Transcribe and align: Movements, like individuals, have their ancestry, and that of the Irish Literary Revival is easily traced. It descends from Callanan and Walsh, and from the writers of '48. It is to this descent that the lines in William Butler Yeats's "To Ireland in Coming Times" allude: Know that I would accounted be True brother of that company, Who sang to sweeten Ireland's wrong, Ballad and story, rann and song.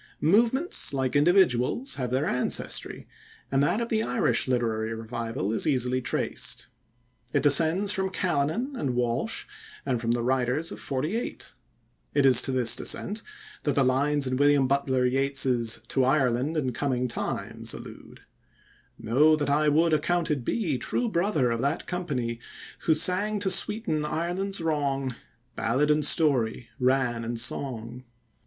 Movements, 0.23 0.95
like 0.95 1.15
individuals, 1.15 1.93
have 1.93 2.09
their 2.09 2.25
ancestry, 2.25 3.07
and 3.51 3.61
that 3.61 3.79
of 3.79 3.89
the 3.89 4.01
Irish 4.01 4.47
Literary 4.47 4.95
Revival 4.95 5.53
is 5.53 5.67
easily 5.67 6.01
traced. 6.01 6.69
It 7.35 7.43
descends 7.43 7.91
from 7.91 8.09
Callanan 8.09 8.75
and 8.75 8.95
Walsh, 8.95 9.43
and 9.85 10.01
from 10.01 10.09
the 10.09 10.23
writers 10.23 10.71
of 10.71 10.79
'48. 10.79 11.53
It 12.15 12.25
is 12.25 12.41
to 12.41 12.51
this 12.51 12.75
descent 12.75 13.21
that 13.61 13.75
the 13.75 13.83
lines 13.83 14.25
in 14.25 14.37
William 14.37 14.67
Butler 14.67 15.05
Yeats's 15.05 15.81
"To 15.89 16.03
Ireland 16.03 16.57
in 16.57 16.73
Coming 16.73 17.07
Times" 17.07 17.71
allude: 17.71 18.21
Know 18.97 19.35
that 19.35 19.51
I 19.51 19.69
would 19.69 19.93
accounted 19.93 20.43
be 20.43 20.79
True 20.79 21.09
brother 21.09 21.51
of 21.51 21.61
that 21.61 21.85
company, 21.85 22.39
Who 22.85 22.95
sang 22.95 23.37
to 23.41 23.51
sweeten 23.51 24.03
Ireland's 24.03 24.61
wrong, 24.61 25.11
Ballad 25.55 25.91
and 25.91 26.03
story, 26.03 26.69
rann 26.79 27.23
and 27.23 27.39
song. 27.39 28.03